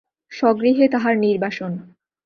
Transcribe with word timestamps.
স্বগৃহে 0.31 0.85
তাহার 0.87 1.15
নির্বাসন। 1.17 1.71